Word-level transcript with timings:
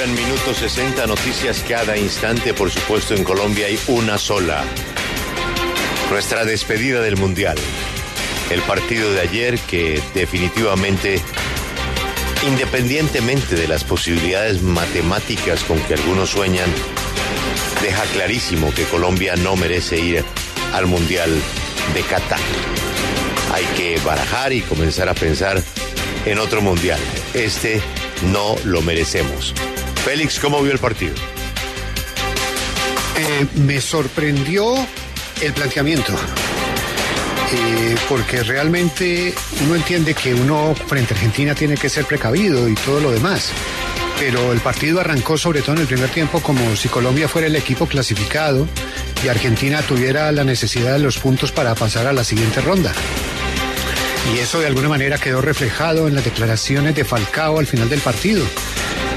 Escuchan 0.00 0.24
minuto 0.24 0.54
60 0.54 1.06
noticias 1.08 1.62
cada 1.68 1.94
instante, 1.94 2.54
por 2.54 2.70
supuesto 2.70 3.14
en 3.14 3.22
Colombia 3.22 3.66
hay 3.66 3.78
una 3.88 4.16
sola. 4.16 4.64
Nuestra 6.10 6.46
despedida 6.46 7.02
del 7.02 7.18
Mundial. 7.18 7.58
El 8.50 8.62
partido 8.62 9.12
de 9.12 9.20
ayer 9.20 9.58
que 9.58 10.00
definitivamente, 10.14 11.20
independientemente 12.48 13.56
de 13.56 13.68
las 13.68 13.84
posibilidades 13.84 14.62
matemáticas 14.62 15.64
con 15.64 15.78
que 15.80 15.94
algunos 15.94 16.30
sueñan, 16.30 16.70
deja 17.82 18.04
clarísimo 18.14 18.72
que 18.72 18.84
Colombia 18.84 19.36
no 19.36 19.54
merece 19.54 19.98
ir 19.98 20.24
al 20.72 20.86
Mundial 20.86 21.30
de 21.92 22.00
Qatar. 22.04 22.40
Hay 23.52 23.64
que 23.76 24.00
barajar 24.02 24.54
y 24.54 24.62
comenzar 24.62 25.10
a 25.10 25.14
pensar 25.14 25.62
en 26.24 26.38
otro 26.38 26.62
Mundial. 26.62 27.00
Este 27.34 27.82
no 28.32 28.56
lo 28.64 28.80
merecemos. 28.80 29.52
Félix, 30.04 30.38
¿cómo 30.40 30.62
vio 30.62 30.72
el 30.72 30.78
partido? 30.78 31.14
Eh, 33.16 33.46
me 33.56 33.80
sorprendió 33.80 34.74
el 35.42 35.52
planteamiento. 35.52 36.14
Eh, 37.52 37.96
porque 38.08 38.42
realmente 38.42 39.34
uno 39.64 39.74
entiende 39.74 40.14
que 40.14 40.32
uno 40.32 40.74
frente 40.86 41.14
a 41.14 41.16
Argentina 41.16 41.54
tiene 41.54 41.76
que 41.76 41.88
ser 41.88 42.04
precavido 42.04 42.68
y 42.68 42.74
todo 42.74 43.00
lo 43.00 43.10
demás. 43.10 43.50
Pero 44.18 44.52
el 44.52 44.60
partido 44.60 45.00
arrancó 45.00 45.36
sobre 45.36 45.60
todo 45.62 45.76
en 45.76 45.82
el 45.82 45.86
primer 45.86 46.10
tiempo 46.10 46.40
como 46.40 46.76
si 46.76 46.88
Colombia 46.88 47.28
fuera 47.28 47.48
el 47.48 47.56
equipo 47.56 47.86
clasificado 47.86 48.68
y 49.24 49.28
Argentina 49.28 49.82
tuviera 49.82 50.30
la 50.32 50.44
necesidad 50.44 50.92
de 50.92 51.00
los 51.00 51.18
puntos 51.18 51.52
para 51.52 51.74
pasar 51.74 52.06
a 52.06 52.12
la 52.12 52.24
siguiente 52.24 52.60
ronda. 52.60 52.92
Y 54.34 54.38
eso 54.38 54.60
de 54.60 54.66
alguna 54.66 54.88
manera 54.88 55.18
quedó 55.18 55.40
reflejado 55.40 56.06
en 56.06 56.14
las 56.14 56.24
declaraciones 56.24 56.94
de 56.94 57.04
Falcao 57.04 57.58
al 57.58 57.66
final 57.66 57.88
del 57.88 58.00
partido, 58.00 58.44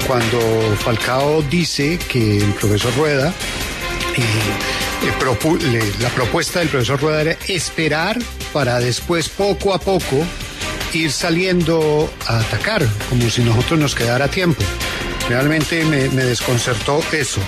cuando 0.06 0.38
Falcao 0.80 1.42
dice 1.42 1.98
que 1.98 2.38
el 2.38 2.52
profesor 2.54 2.94
Rueda, 2.96 3.32
eh, 4.16 5.92
la 6.00 6.08
propuesta 6.10 6.58
del 6.60 6.68
profesor 6.68 7.00
Rueda 7.00 7.20
era 7.20 7.36
esperar 7.48 8.18
para 8.52 8.80
después 8.80 9.28
poco 9.28 9.74
a 9.74 9.78
poco 9.78 10.24
ir 10.92 11.10
saliendo 11.10 12.12
a 12.26 12.38
atacar, 12.38 12.86
como 13.08 13.28
si 13.30 13.42
nosotros 13.42 13.78
nos 13.78 13.94
quedara 13.94 14.28
tiempo. 14.28 14.62
Realmente 15.28 15.84
me, 15.84 16.08
me 16.10 16.24
desconcertó 16.24 17.02
eso. 17.12 17.40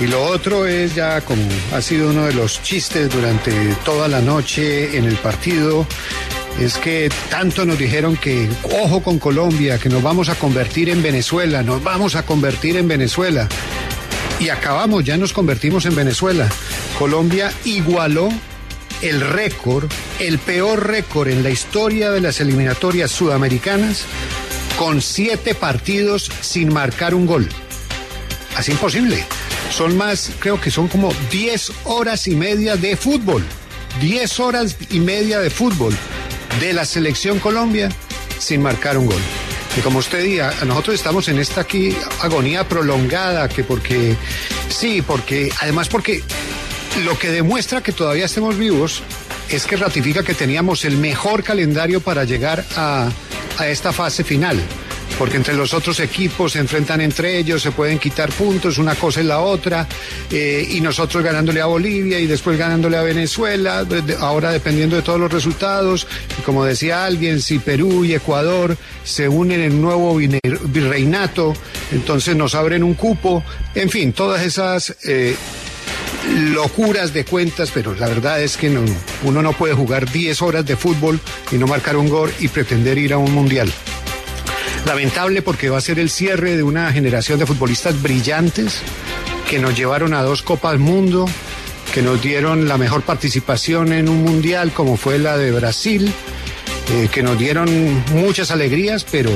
Y 0.00 0.06
lo 0.08 0.24
otro 0.24 0.66
es 0.66 0.94
ya 0.94 1.20
como 1.20 1.42
ha 1.72 1.80
sido 1.80 2.10
uno 2.10 2.26
de 2.26 2.34
los 2.34 2.60
chistes 2.62 3.08
durante 3.10 3.52
toda 3.84 4.08
la 4.08 4.20
noche 4.20 4.96
en 4.96 5.04
el 5.04 5.16
partido, 5.16 5.86
es 6.60 6.76
que 6.76 7.10
tanto 7.30 7.64
nos 7.64 7.78
dijeron 7.78 8.16
que 8.16 8.48
ojo 8.82 9.02
con 9.02 9.18
Colombia, 9.18 9.78
que 9.78 9.88
nos 9.88 10.02
vamos 10.02 10.28
a 10.28 10.34
convertir 10.36 10.88
en 10.88 11.02
Venezuela, 11.02 11.62
nos 11.62 11.82
vamos 11.82 12.14
a 12.14 12.24
convertir 12.24 12.76
en 12.76 12.86
Venezuela. 12.86 13.48
Y 14.38 14.48
acabamos, 14.48 15.04
ya 15.04 15.16
nos 15.16 15.32
convertimos 15.32 15.86
en 15.86 15.94
Venezuela. 15.94 16.48
Colombia 16.98 17.52
igualó 17.64 18.28
el 19.02 19.20
récord, 19.20 19.90
el 20.18 20.38
peor 20.38 20.86
récord 20.86 21.28
en 21.28 21.42
la 21.42 21.50
historia 21.50 22.10
de 22.10 22.20
las 22.20 22.40
eliminatorias 22.40 23.10
sudamericanas, 23.10 24.04
con 24.78 25.02
siete 25.02 25.54
partidos 25.54 26.30
sin 26.40 26.72
marcar 26.72 27.14
un 27.14 27.26
gol. 27.26 27.48
Así 28.56 28.72
imposible. 28.72 29.24
Son 29.70 29.96
más, 29.96 30.30
creo 30.38 30.60
que 30.60 30.70
son 30.70 30.86
como 30.88 31.12
diez 31.30 31.72
horas 31.84 32.28
y 32.28 32.36
media 32.36 32.76
de 32.76 32.96
fútbol. 32.96 33.44
Diez 34.00 34.38
horas 34.40 34.76
y 34.90 35.00
media 35.00 35.40
de 35.40 35.50
fútbol 35.50 35.96
de 36.60 36.72
la 36.72 36.84
selección 36.84 37.38
Colombia 37.38 37.90
sin 38.38 38.62
marcar 38.62 38.98
un 38.98 39.06
gol. 39.06 39.22
Y 39.76 39.80
como 39.80 39.98
usted 39.98 40.22
diga, 40.22 40.54
nosotros 40.66 40.94
estamos 40.94 41.28
en 41.28 41.38
esta 41.38 41.62
aquí 41.62 41.96
agonía 42.20 42.68
prolongada, 42.68 43.48
que 43.48 43.64
porque, 43.64 44.16
sí, 44.68 45.02
porque, 45.02 45.50
además 45.60 45.88
porque 45.88 46.22
lo 47.04 47.18
que 47.18 47.30
demuestra 47.30 47.82
que 47.82 47.92
todavía 47.92 48.26
estemos 48.26 48.56
vivos 48.56 49.02
es 49.48 49.66
que 49.66 49.76
ratifica 49.76 50.22
que 50.22 50.34
teníamos 50.34 50.84
el 50.84 50.96
mejor 50.96 51.42
calendario 51.42 52.00
para 52.00 52.24
llegar 52.24 52.64
a, 52.76 53.10
a 53.58 53.68
esta 53.68 53.92
fase 53.92 54.22
final 54.22 54.62
porque 55.18 55.36
entre 55.36 55.54
los 55.54 55.74
otros 55.74 56.00
equipos 56.00 56.52
se 56.52 56.58
enfrentan 56.58 57.00
entre 57.00 57.38
ellos, 57.38 57.62
se 57.62 57.70
pueden 57.70 57.98
quitar 57.98 58.30
puntos, 58.30 58.78
una 58.78 58.94
cosa 58.94 59.20
es 59.20 59.26
la 59.26 59.40
otra, 59.40 59.86
eh, 60.30 60.66
y 60.70 60.80
nosotros 60.80 61.22
ganándole 61.22 61.60
a 61.60 61.66
Bolivia 61.66 62.18
y 62.18 62.26
después 62.26 62.58
ganándole 62.58 62.96
a 62.96 63.02
Venezuela, 63.02 63.86
ahora 64.20 64.50
dependiendo 64.50 64.96
de 64.96 65.02
todos 65.02 65.20
los 65.20 65.32
resultados, 65.32 66.06
y 66.38 66.42
como 66.42 66.64
decía 66.64 67.04
alguien, 67.04 67.40
si 67.40 67.58
Perú 67.58 68.04
y 68.04 68.14
Ecuador 68.14 68.76
se 69.04 69.28
unen 69.28 69.60
en 69.60 69.74
un 69.74 69.82
nuevo 69.82 70.16
virreinato, 70.16 71.54
entonces 71.92 72.34
nos 72.36 72.54
abren 72.54 72.82
un 72.82 72.94
cupo, 72.94 73.44
en 73.74 73.90
fin, 73.90 74.12
todas 74.12 74.42
esas... 74.42 74.96
Eh, 75.04 75.36
locuras 76.54 77.12
de 77.12 77.24
cuentas, 77.24 77.70
pero 77.72 77.94
la 77.94 78.08
verdad 78.08 78.42
es 78.42 78.56
que 78.56 78.74
uno 79.24 79.42
no 79.42 79.52
puede 79.52 79.74
jugar 79.74 80.10
10 80.10 80.40
horas 80.42 80.64
de 80.64 80.74
fútbol 80.74 81.20
y 81.52 81.56
no 81.56 81.66
marcar 81.66 81.96
un 81.96 82.08
gol 82.08 82.32
y 82.40 82.48
pretender 82.48 82.96
ir 82.98 83.12
a 83.12 83.18
un 83.18 83.32
mundial. 83.32 83.70
Lamentable 84.86 85.40
porque 85.40 85.70
va 85.70 85.78
a 85.78 85.80
ser 85.80 85.98
el 85.98 86.10
cierre 86.10 86.56
de 86.56 86.62
una 86.62 86.92
generación 86.92 87.38
de 87.38 87.46
futbolistas 87.46 88.00
brillantes 88.02 88.80
que 89.48 89.58
nos 89.58 89.74
llevaron 89.74 90.12
a 90.12 90.22
dos 90.22 90.42
Copas 90.42 90.78
Mundo, 90.78 91.26
que 91.94 92.02
nos 92.02 92.20
dieron 92.20 92.68
la 92.68 92.76
mejor 92.76 93.02
participación 93.02 93.92
en 93.94 94.10
un 94.10 94.22
mundial 94.22 94.72
como 94.72 94.98
fue 94.98 95.18
la 95.18 95.38
de 95.38 95.52
Brasil, 95.52 96.12
eh, 96.92 97.08
que 97.10 97.22
nos 97.22 97.38
dieron 97.38 97.68
muchas 98.12 98.50
alegrías, 98.50 99.06
pero, 99.10 99.30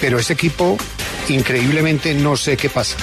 pero 0.00 0.18
ese 0.18 0.32
equipo 0.32 0.78
increíblemente 1.28 2.14
no 2.14 2.36
sé 2.36 2.56
qué 2.56 2.70
pasa. 2.70 2.96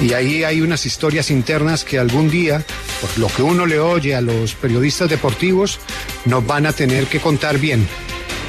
Y 0.00 0.12
ahí 0.12 0.44
hay 0.44 0.60
unas 0.60 0.86
historias 0.86 1.30
internas 1.30 1.84
que 1.84 1.98
algún 1.98 2.30
día, 2.30 2.64
por 3.00 3.18
lo 3.18 3.26
que 3.28 3.42
uno 3.42 3.66
le 3.66 3.80
oye 3.80 4.14
a 4.14 4.20
los 4.20 4.54
periodistas 4.54 5.10
deportivos, 5.10 5.80
nos 6.24 6.46
van 6.46 6.66
a 6.66 6.72
tener 6.72 7.06
que 7.06 7.18
contar 7.18 7.58
bien 7.58 7.88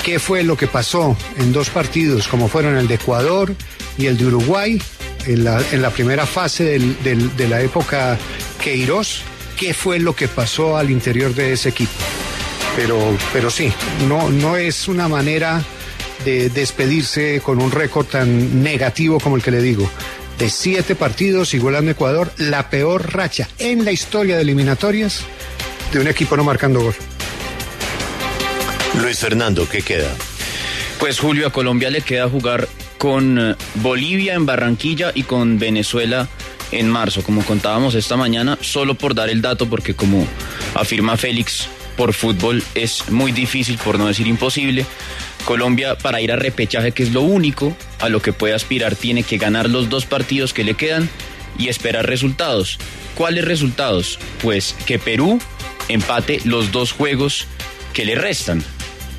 qué 0.07 0.19
fue 0.19 0.41
lo 0.43 0.55
que 0.55 0.67
pasó 0.67 1.17
en 1.37 1.51
dos 1.51 1.69
partidos, 1.69 2.29
como 2.29 2.47
fueron 2.47 2.77
el 2.77 2.87
de 2.87 2.95
Ecuador 2.95 3.53
y 3.97 4.05
el 4.05 4.17
de 4.17 4.27
Uruguay, 4.27 4.81
en 5.25 5.43
la, 5.43 5.89
primera 5.89 6.25
fase 6.25 6.79
de 6.79 7.47
la 7.49 7.59
época 7.59 8.17
Queiroz, 8.63 9.23
qué 9.57 9.73
fue 9.73 9.99
lo 9.99 10.15
que 10.15 10.29
pasó 10.29 10.77
al 10.77 10.91
interior 10.91 11.35
de 11.35 11.51
ese 11.51 11.67
equipo. 11.67 11.91
Pero, 12.77 12.97
pero 13.33 13.49
sí, 13.49 13.73
no, 14.07 14.29
no 14.29 14.55
es 14.55 14.87
una 14.87 15.09
manera 15.09 15.61
de 16.23 16.49
despedirse 16.51 17.41
con 17.43 17.61
un 17.61 17.69
récord 17.69 18.05
tan 18.05 18.63
negativo 18.63 19.19
como 19.19 19.35
el 19.35 19.43
que 19.43 19.51
le 19.51 19.61
digo. 19.61 19.91
De 20.39 20.49
siete 20.49 20.95
partidos 20.95 21.53
igualando 21.53 21.91
Ecuador, 21.91 22.31
la 22.37 22.69
peor 22.69 23.13
racha 23.13 23.49
en 23.59 23.83
la 23.83 23.91
historia 23.91 24.37
de 24.37 24.43
eliminatorias 24.43 25.25
de 25.91 25.99
un 25.99 26.07
equipo 26.07 26.37
no 26.37 26.45
marcando 26.45 26.79
gol. 26.79 26.95
Luis 29.01 29.19
Fernando, 29.19 29.67
¿qué 29.69 29.81
queda? 29.81 30.09
Pues 30.99 31.19
Julio, 31.19 31.47
a 31.47 31.51
Colombia 31.51 31.89
le 31.89 32.01
queda 32.01 32.27
jugar 32.27 32.67
con 32.97 33.37
eh, 33.37 33.55
Bolivia 33.75 34.33
en 34.33 34.45
Barranquilla 34.45 35.11
y 35.13 35.23
con 35.23 35.59
Venezuela 35.59 36.27
en 36.71 36.89
marzo, 36.89 37.21
como 37.23 37.45
contábamos 37.45 37.95
esta 37.95 38.17
mañana, 38.17 38.57
solo 38.61 38.95
por 38.95 39.13
dar 39.13 39.29
el 39.29 39.41
dato, 39.41 39.69
porque 39.69 39.93
como 39.93 40.25
afirma 40.73 41.15
Félix, 41.15 41.69
por 41.95 42.13
fútbol 42.13 42.63
es 42.75 43.09
muy 43.09 43.31
difícil, 43.31 43.77
por 43.77 43.99
no 43.99 44.07
decir 44.07 44.27
imposible. 44.27 44.85
Colombia 45.45 45.97
para 45.97 46.19
ir 46.19 46.31
a 46.31 46.35
repechaje, 46.35 46.91
que 46.91 47.03
es 47.03 47.13
lo 47.13 47.21
único 47.21 47.77
a 47.99 48.09
lo 48.09 48.21
que 48.21 48.33
puede 48.33 48.53
aspirar, 48.53 48.95
tiene 48.95 49.23
que 49.23 49.37
ganar 49.37 49.69
los 49.69 49.89
dos 49.89 50.05
partidos 50.05 50.53
que 50.53 50.63
le 50.63 50.73
quedan 50.73 51.09
y 51.57 51.69
esperar 51.69 52.07
resultados. 52.07 52.79
¿Cuáles 53.15 53.45
resultados? 53.45 54.19
Pues 54.41 54.75
que 54.85 54.99
Perú 54.99 55.39
empate 55.87 56.41
los 56.43 56.71
dos 56.71 56.91
juegos 56.91 57.47
que 57.93 58.03
le 58.03 58.15
restan 58.15 58.63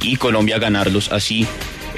y 0.02 0.16
Colombia 0.16 0.58
ganarlos 0.58 1.12
así 1.12 1.46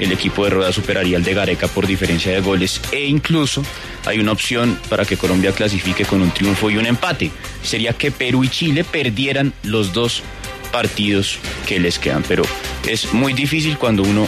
el 0.01 0.11
equipo 0.11 0.43
de 0.43 0.49
Rueda 0.49 0.73
superaría 0.73 1.17
al 1.17 1.23
de 1.23 1.33
Gareca 1.33 1.67
por 1.67 1.85
diferencia 1.85 2.31
de 2.31 2.41
goles 2.41 2.81
e 2.91 3.05
incluso 3.05 3.63
hay 4.05 4.19
una 4.19 4.31
opción 4.31 4.79
para 4.89 5.05
que 5.05 5.17
Colombia 5.17 5.51
clasifique 5.51 6.05
con 6.05 6.21
un 6.21 6.31
triunfo 6.31 6.69
y 6.71 6.77
un 6.77 6.87
empate. 6.87 7.31
Sería 7.63 7.93
que 7.93 8.11
Perú 8.11 8.43
y 8.43 8.49
Chile 8.49 8.83
perdieran 8.83 9.53
los 9.63 9.93
dos 9.93 10.23
partidos 10.71 11.37
que 11.67 11.79
les 11.79 11.99
quedan, 11.99 12.23
pero 12.27 12.43
es 12.87 13.13
muy 13.13 13.33
difícil 13.33 13.77
cuando 13.77 14.03
uno 14.03 14.27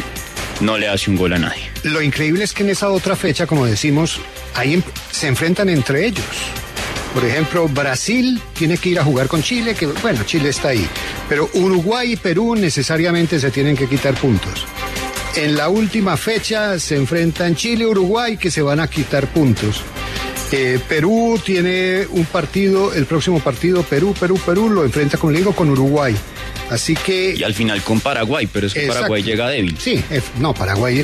no 0.60 0.78
le 0.78 0.88
hace 0.90 1.10
un 1.10 1.18
gol 1.18 1.34
a 1.34 1.40
nadie. 1.40 1.64
Lo 1.84 2.02
increíble 2.02 2.44
es 2.44 2.54
que 2.54 2.64
en 2.64 2.70
esa 2.70 2.90
otra 2.90 3.16
fecha, 3.16 3.48
como 3.48 3.66
decimos, 3.66 4.20
ahí 4.54 4.76
em, 4.76 4.84
se 5.12 5.28
enfrentan 5.28 5.70
entre 5.70 6.06
ellos. 6.06 6.26
Por 7.14 7.26
ejemplo, 7.26 7.68
Brasil 7.68 8.42
tiene 8.58 8.78
que 8.78 8.90
ir 8.90 9.00
a 9.00 9.04
jugar 9.04 9.28
con 9.28 9.42
Chile, 9.42 9.76
que 9.76 9.88
bueno, 9.88 10.24
Chile 10.24 10.50
está 10.50 10.70
ahí. 10.70 10.88
Pero 11.30 11.50
Uruguay 11.54 12.14
y 12.14 12.16
Perú 12.16 12.56
necesariamente 12.56 13.40
se 13.40 13.50
tienen 13.52 13.76
que 13.76 13.88
quitar 13.88 14.14
puntos. 14.16 14.66
En 15.36 15.56
la 15.58 15.70
última 15.70 16.16
fecha 16.18 16.78
se 16.80 16.96
enfrentan 16.96 17.56
Chile 17.56 17.84
y 17.84 17.88
Uruguay 17.88 18.38
que 18.38 18.52
se 18.52 18.62
van 18.62 18.80
a 18.80 18.88
quitar 18.88 19.28
puntos. 19.28 19.82
Eh, 20.52 20.80
Perú 20.88 21.40
tiene 21.44 22.06
un 22.12 22.26
partido, 22.26 22.94
el 22.94 23.08
próximo 23.08 23.40
partido, 23.40 23.82
Perú, 23.82 24.14
Perú, 24.20 24.40
Perú, 24.46 24.70
lo 24.70 24.84
enfrenta, 24.84 25.18
como 25.18 25.32
le 25.32 25.40
digo, 25.40 25.54
con 25.56 25.70
Uruguay. 25.72 26.16
Así 26.70 26.94
que. 26.96 27.34
Y 27.36 27.42
al 27.44 27.56
final 27.56 27.82
con 27.82 28.00
Paraguay, 28.00 28.48
pero 28.52 28.68
es 28.68 28.74
que 28.76 28.82
Paraguay 28.88 29.24
llega 29.24 29.50
débil. 29.50 29.76
Sí, 29.80 30.04
no, 30.40 30.54
Paraguay. 30.54 31.04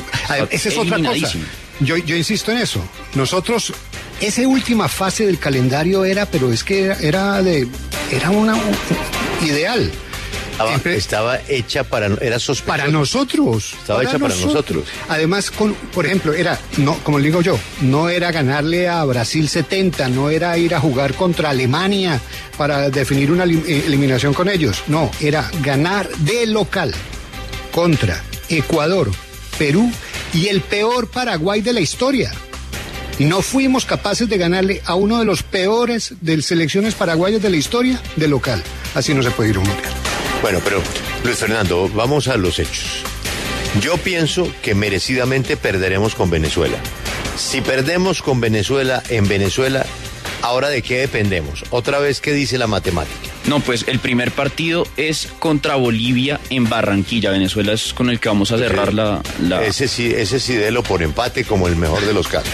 esa 0.50 0.68
es 0.68 0.76
otra 0.78 0.98
cosa. 0.98 1.32
Yo, 1.80 1.96
yo 1.96 2.14
insisto 2.14 2.52
en 2.52 2.58
eso. 2.58 2.80
Nosotros 3.14 3.72
esa 4.20 4.46
última 4.46 4.86
fase 4.86 5.26
del 5.26 5.38
calendario 5.40 6.04
era, 6.04 6.26
pero 6.26 6.52
es 6.52 6.62
que 6.62 6.84
era, 6.84 6.98
era 7.00 7.42
de, 7.42 7.66
era 8.12 8.30
una 8.30 8.54
un- 8.54 9.46
ideal. 9.48 9.90
Estaba, 10.84 11.38
hecha 11.48 11.84
para, 11.84 12.06
era 12.20 12.38
sospechosa. 12.38 12.78
Para 12.78 12.88
nosotros. 12.88 13.74
Estaba 13.80 14.02
hecha 14.02 14.18
para 14.18 14.34
nosotros. 14.34 14.84
Además, 15.08 15.50
con, 15.50 15.74
por 15.74 16.06
ejemplo, 16.06 16.32
era, 16.32 16.58
no, 16.78 16.98
como 16.98 17.18
le 17.18 17.26
digo 17.26 17.40
yo, 17.40 17.58
no 17.82 18.08
era 18.08 18.30
ganarle 18.32 18.88
a 18.88 19.04
Brasil 19.04 19.48
70, 19.48 20.08
no 20.08 20.30
era 20.30 20.56
ir 20.58 20.74
a 20.74 20.80
jugar 20.80 21.14
contra 21.14 21.50
Alemania 21.50 22.20
para 22.56 22.90
definir 22.90 23.30
una 23.30 23.44
eh, 23.44 23.84
eliminación 23.86 24.34
con 24.34 24.48
ellos. 24.48 24.82
No, 24.86 25.10
era 25.20 25.50
ganar 25.62 26.08
de 26.18 26.46
local 26.46 26.94
contra 27.72 28.22
Ecuador, 28.48 29.10
Perú 29.58 29.90
y 30.34 30.48
el 30.48 30.60
peor 30.60 31.08
Paraguay 31.08 31.60
de 31.60 31.72
la 31.72 31.80
historia. 31.80 32.32
No 33.18 33.42
fuimos 33.42 33.84
capaces 33.84 34.28
de 34.28 34.38
ganarle 34.38 34.80
a 34.86 34.94
uno 34.94 35.18
de 35.18 35.26
los 35.26 35.42
peores 35.42 36.14
de 36.22 36.40
selecciones 36.40 36.94
paraguayas 36.94 37.42
de 37.42 37.50
la 37.50 37.56
historia 37.56 38.00
de 38.16 38.28
local. 38.28 38.62
Así 38.94 39.12
no 39.12 39.22
se 39.22 39.30
puede 39.30 39.50
ir 39.50 39.56
a 39.56 39.58
un 39.60 39.66
mundial. 39.66 39.99
Bueno, 40.42 40.60
pero 40.64 40.82
Luis 41.24 41.36
Fernando, 41.36 41.88
vamos 41.90 42.28
a 42.28 42.36
los 42.36 42.58
hechos. 42.58 43.02
Yo 43.80 43.96
pienso 43.98 44.50
que 44.62 44.74
merecidamente 44.74 45.56
perderemos 45.56 46.14
con 46.14 46.30
Venezuela. 46.30 46.76
Si 47.36 47.60
perdemos 47.60 48.22
con 48.22 48.40
Venezuela 48.40 49.02
en 49.10 49.28
Venezuela, 49.28 49.86
¿ahora 50.42 50.68
de 50.68 50.82
qué 50.82 50.98
dependemos? 50.98 51.64
Otra 51.70 51.98
vez, 51.98 52.20
¿qué 52.20 52.32
dice 52.32 52.58
la 52.58 52.66
matemática? 52.66 53.28
No, 53.46 53.60
pues 53.60 53.84
el 53.86 53.98
primer 54.00 54.32
partido 54.32 54.86
es 54.96 55.28
contra 55.38 55.76
Bolivia 55.76 56.40
en 56.50 56.68
Barranquilla. 56.68 57.30
Venezuela 57.30 57.72
es 57.72 57.92
con 57.94 58.10
el 58.10 58.18
que 58.18 58.28
vamos 58.28 58.50
a 58.52 58.58
cerrar 58.58 58.92
la... 58.92 59.22
la- 59.40 59.64
Ese 59.64 59.88
sí, 59.88 60.12
ese 60.14 60.40
sí 60.40 60.54
délo 60.54 60.82
por 60.82 61.02
empate 61.02 61.44
como 61.44 61.68
el 61.68 61.76
mejor 61.76 62.04
de 62.04 62.12
los 62.12 62.28
casos. 62.28 62.50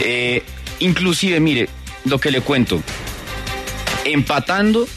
Eh, 0.00 0.42
inclusive, 0.80 1.38
mire, 1.40 1.68
lo 2.06 2.18
que 2.18 2.30
le 2.30 2.40
cuento. 2.40 2.80
Empatando, 4.04 4.88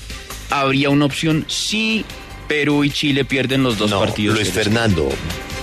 habría 0.49 0.89
una 0.89 1.05
opción 1.05 1.45
si 1.47 2.05
Perú 2.47 2.83
y 2.83 2.91
Chile 2.91 3.25
pierden 3.25 3.63
los 3.63 3.77
dos 3.77 3.89
no, 3.89 3.99
partidos. 3.99 4.37
Luis 4.37 4.51
Fernando, 4.51 5.09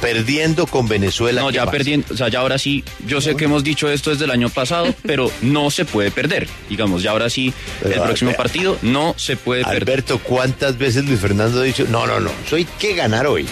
perdiendo 0.01 0.67
con 0.67 0.89
Venezuela. 0.89 1.43
No, 1.43 1.49
¿qué 1.49 1.55
ya 1.55 1.65
pasa? 1.65 1.77
perdiendo, 1.79 2.07
o 2.13 2.17
sea, 2.17 2.29
ya 2.29 2.41
ahora 2.41 2.59
sí, 2.59 2.85
yo 3.07 3.21
sé 3.21 3.37
que 3.37 3.45
hemos 3.45 3.63
dicho 3.65 3.89
esto 3.89 4.11
desde 4.11 4.25
el 4.25 4.31
año 4.31 4.49
pasado, 4.49 4.95
pero 5.03 5.31
no 5.43 5.71
se 5.71 5.85
puede 5.85 6.11
perder. 6.11 6.49
Digamos, 6.69 7.03
ya 7.03 7.13
ahora 7.13 7.31
sí, 7.31 7.53
el 7.85 8.01
próximo 8.01 8.33
partido 8.33 8.79
no 8.83 9.15
se 9.17 9.37
puede 9.37 9.65
perder. 9.65 9.83
Alberto, 9.83 10.19
¿cuántas 10.19 10.77
veces 10.77 11.05
Luis 11.05 11.21
Fernando 11.21 11.61
ha 11.61 11.65
dicho, 11.65 11.87
no, 11.89 12.07
no, 12.07 12.21
no, 12.21 12.31
soy 12.49 12.65
que 12.79 12.95
ganar 12.95 13.27
hoy? 13.27 13.47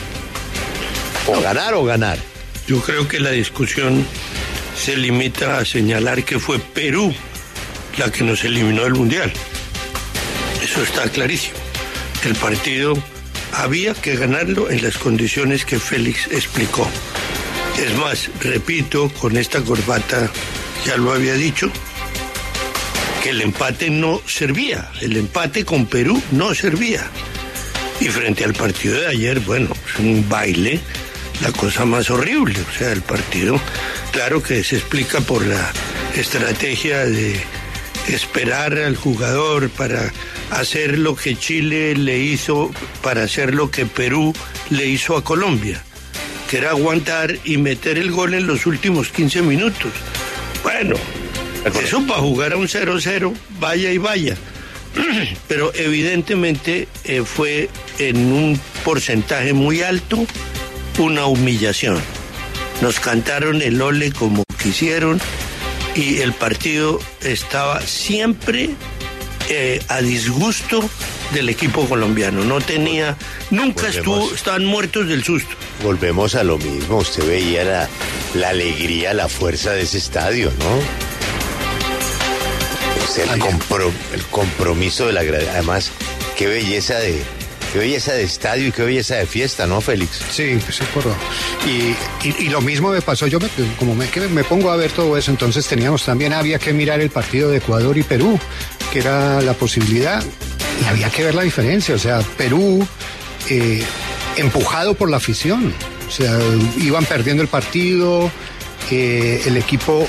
O 1.27 1.41
ganar 1.41 1.75
o 1.75 1.85
ganar. 1.85 2.19
Yo 2.67 2.81
creo 2.81 3.07
que 3.07 3.21
la 3.21 3.31
discusión 3.31 4.05
se 4.77 4.97
limita 4.97 5.59
a 5.59 5.65
señalar 5.65 6.25
que 6.25 6.39
fue 6.39 6.59
Perú 6.59 7.15
la 7.99 8.11
que 8.11 8.25
nos 8.25 8.45
eliminó 8.45 8.85
del 8.85 8.95
Mundial. 8.95 9.33
Eso 10.63 10.83
está 10.83 11.09
clarísimo. 11.09 11.57
El 12.25 12.35
partido 12.35 12.95
había 13.53 13.95
que 13.95 14.17
ganarlo 14.17 14.71
en 14.71 14.83
las 14.83 14.99
condiciones 14.99 15.65
que 15.65 15.79
Félix 15.79 16.27
explicó. 16.31 16.89
Es 17.79 17.95
más, 17.97 18.29
repito, 18.41 19.11
con 19.21 19.37
esta 19.37 19.63
corbata 19.63 20.31
ya 20.85 20.97
lo 20.97 21.13
había 21.13 21.35
dicho, 21.35 21.71
que 23.23 23.31
el 23.31 23.41
empate 23.41 23.91
no 23.91 24.21
servía. 24.27 24.91
El 25.01 25.17
empate 25.17 25.65
con 25.65 25.87
Perú 25.87 26.23
no 26.33 26.55
servía. 26.55 27.07
Y 28.01 28.09
frente 28.09 28.45
al 28.45 28.55
partido 28.55 28.99
de 29.01 29.09
ayer, 29.09 29.41
bueno, 29.41 29.71
es 29.89 29.99
un 29.99 30.27
baile, 30.29 30.81
la 31.43 31.53
cosa 31.53 31.85
más 31.85 32.11
horrible. 32.11 32.59
O 32.61 32.79
sea, 32.79 32.93
el 32.93 33.03
partido, 33.03 33.61
claro 34.13 34.43
que 34.43 34.65
se 34.65 34.77
explica 34.77 35.21
por 35.21 35.47
la 35.47 35.73
estrategia 36.15 37.05
de 37.05 37.41
esperar 38.15 38.79
al 38.79 38.97
jugador 38.97 39.71
para 39.71 40.13
hacer 40.51 40.99
lo 40.99 41.17
que 41.17 41.37
Chile 41.37 41.95
le 41.95 42.19
hizo, 42.19 42.71
para 43.03 43.25
hacer 43.25 43.55
lo 43.55 43.71
que 43.71 43.87
Perú 43.87 44.35
le 44.71 44.87
hizo 44.87 45.17
a 45.17 45.25
Colombia, 45.25 45.83
que 46.49 46.59
era 46.59 46.71
aguantar 46.71 47.37
y 47.45 47.57
meter 47.57 47.99
el 47.99 48.11
gol 48.11 48.35
en 48.35 48.47
los 48.47 48.67
últimos 48.67 49.09
15 49.09 49.43
minutos. 49.43 49.93
Bueno, 50.63 50.97
eso 51.83 52.07
para 52.07 52.21
jugar 52.21 52.53
a 52.53 52.57
un 52.57 52.69
0-0, 52.69 53.35
vaya 53.59 53.93
y 53.93 53.99
vaya. 53.99 54.37
Pero 55.49 55.73
evidentemente 55.75 56.89
eh, 57.05 57.23
fue 57.25 57.69
en 57.99 58.17
un 58.33 58.61
porcentaje 58.85 59.53
muy 59.53 59.83
alto 59.83 60.27
una 60.99 61.27
humillación. 61.27 61.99
Nos 62.83 62.99
cantaron 62.99 63.63
el 63.63 63.81
ole 63.81 64.13
como 64.13 64.43
quisieron 64.63 65.21
y 66.01 66.21
el 66.21 66.33
partido 66.33 66.99
estaba 67.23 67.81
siempre 67.83 68.71
eh, 69.49 69.83
a 69.89 70.01
disgusto 70.01 70.89
del 71.33 71.49
equipo 71.49 71.89
colombiano. 71.89 72.45
No 72.45 72.61
tenía, 72.61 73.17
nunca 73.51 73.83
Volvemos. 73.83 73.97
estuvo, 73.97 74.35
estaban 74.35 74.65
muertos 74.65 75.09
del 75.09 75.23
susto. 75.25 75.51
Volvemos 75.83 76.35
a 76.35 76.45
lo 76.45 76.59
mismo. 76.59 76.99
Usted 76.99 77.27
veía 77.27 77.65
la, 77.65 77.89
la 78.35 78.49
alegría, 78.51 79.15
la 79.15 79.29
fuerza 79.29 79.73
de 79.73 79.83
ese 79.83 79.99
estadio, 79.99 80.53
¿no? 80.59 81.11
El, 83.23 83.41
compro- 83.41 83.93
el 84.15 84.23
compromiso 84.27 85.07
de 85.07 85.13
la 85.13 85.21
Además, 85.21 85.91
qué 86.37 86.47
belleza 86.47 86.95
de. 86.99 87.21
Qué 87.73 87.79
belleza 87.79 88.15
de 88.15 88.25
estadio 88.25 88.69
y 88.69 88.73
qué 88.73 88.83
belleza 88.83 89.15
de 89.15 89.27
fiesta, 89.27 89.65
¿no, 89.65 89.81
Félix? 89.81 90.21
Sí, 90.33 90.59
sí, 90.71 90.83
por 90.93 91.05
y, 91.67 91.95
y, 92.45 92.49
lo 92.49 92.61
mismo 92.61 92.91
me 92.91 93.01
pasó, 93.01 93.29
yo 93.29 93.39
como 93.79 93.95
me, 93.95 94.09
que 94.09 94.21
me 94.23 94.43
pongo 94.43 94.71
a 94.73 94.77
ver 94.77 94.91
todo 94.91 95.17
eso, 95.17 95.31
entonces 95.31 95.69
teníamos 95.69 96.05
también, 96.05 96.33
había 96.33 96.59
que 96.59 96.73
mirar 96.73 97.01
el 97.01 97.11
partido 97.11 97.49
de 97.49 97.59
Ecuador 97.59 97.97
y 97.97 98.03
Perú, 98.03 98.41
que 98.93 98.99
era 98.99 99.41
la 99.43 99.53
posibilidad, 99.55 100.21
y 100.83 100.85
había 100.87 101.11
que 101.11 101.23
ver 101.23 101.37
la 101.37 101.43
diferencia, 101.43 101.95
o 101.95 101.99
sea, 101.99 102.21
Perú 102.37 102.85
eh, 103.49 103.85
empujado 104.37 104.95
por 104.95 105.09
la 105.09 105.19
afición, 105.19 105.73
o 106.09 106.11
sea, 106.11 106.37
iban 106.79 107.05
perdiendo 107.05 107.41
el 107.41 107.49
partido, 107.49 108.33
eh, 108.91 109.43
el 109.47 109.57
equipo 109.57 110.09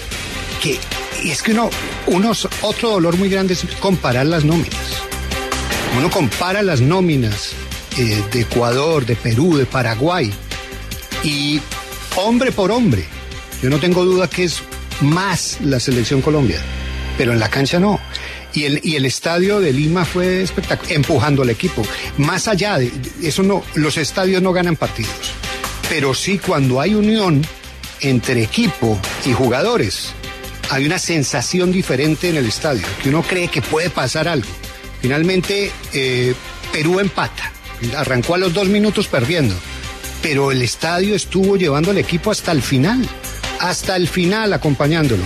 que, 0.63 0.79
y 1.23 1.29
es 1.29 1.43
que 1.43 1.51
uno, 1.51 1.69
unos, 2.07 2.47
otro 2.61 2.89
dolor 2.89 3.17
muy 3.17 3.29
grande 3.29 3.53
es 3.53 3.65
comparar 3.79 4.25
las 4.25 4.45
nóminas 4.45 4.90
uno 5.97 6.09
compara 6.09 6.61
las 6.61 6.81
nóminas 6.81 7.51
eh, 7.97 8.23
de 8.31 8.41
Ecuador, 8.41 9.05
de 9.05 9.15
Perú, 9.15 9.57
de 9.57 9.65
Paraguay, 9.65 10.31
y 11.23 11.59
hombre 12.15 12.51
por 12.51 12.71
hombre, 12.71 13.05
yo 13.61 13.69
no 13.69 13.79
tengo 13.79 14.03
duda 14.03 14.27
que 14.27 14.45
es 14.45 14.61
más 15.01 15.59
la 15.61 15.79
selección 15.79 16.21
Colombia, 16.21 16.59
pero 17.17 17.33
en 17.33 17.39
la 17.39 17.49
cancha 17.49 17.79
no. 17.79 17.99
Y 18.53 18.65
el, 18.65 18.81
y 18.83 18.95
el 18.95 19.05
estadio 19.05 19.59
de 19.59 19.71
Lima 19.71 20.03
fue 20.03 20.41
espectacular, 20.41 20.93
empujando 20.93 21.41
al 21.41 21.49
equipo. 21.49 21.83
Más 22.17 22.47
allá 22.47 22.77
de 22.77 22.91
eso, 23.21 23.43
no, 23.43 23.63
los 23.75 23.97
estadios 23.97 24.41
no 24.41 24.51
ganan 24.51 24.75
partidos, 24.75 25.13
pero 25.89 26.13
sí 26.13 26.37
cuando 26.37 26.81
hay 26.81 26.95
unión 26.95 27.41
entre 28.01 28.43
equipo 28.43 28.99
y 29.25 29.33
jugadores, 29.33 30.13
hay 30.69 30.85
una 30.85 30.99
sensación 30.99 31.71
diferente 31.71 32.29
en 32.29 32.37
el 32.37 32.47
estadio, 32.47 32.85
que 33.03 33.09
uno 33.09 33.21
cree 33.23 33.47
que 33.47 33.61
puede 33.61 33.89
pasar 33.89 34.27
algo. 34.27 34.49
Finalmente, 35.01 35.71
eh, 35.93 36.33
Perú 36.71 36.99
empata, 36.99 37.51
arrancó 37.97 38.35
a 38.35 38.37
los 38.37 38.53
dos 38.53 38.67
minutos 38.67 39.07
perdiendo, 39.07 39.55
pero 40.21 40.51
el 40.51 40.61
estadio 40.61 41.15
estuvo 41.15 41.57
llevando 41.57 41.91
al 41.91 41.97
equipo 41.97 42.31
hasta 42.31 42.51
el 42.51 42.61
final, 42.61 43.07
hasta 43.59 43.95
el 43.95 44.07
final 44.07 44.53
acompañándolo. 44.53 45.23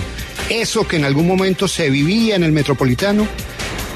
Eso 0.48 0.86
que 0.88 0.96
en 0.96 1.04
algún 1.04 1.26
momento 1.26 1.68
se 1.68 1.90
vivía 1.90 2.36
en 2.36 2.44
el 2.44 2.52
Metropolitano 2.52 3.26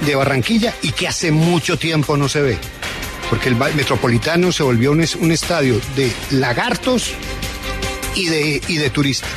de 0.05 0.15
Barranquilla 0.15 0.75
y 0.83 0.93
que 0.93 1.09
hace 1.09 1.31
mucho 1.31 1.79
tiempo 1.79 2.17
no 2.17 2.29
se 2.29 2.43
ve, 2.43 2.59
porque 3.31 3.49
el 3.49 3.57
Metropolitano 3.57 4.53
se 4.53 4.63
volvió 4.63 4.93
un, 4.93 5.01
es- 5.03 5.17
un 5.17 5.33
estadio 5.33 5.81
de 5.97 6.11
lagartos 6.31 7.13
y 8.17 8.27
de 8.27 8.91
turistas. 8.91 9.31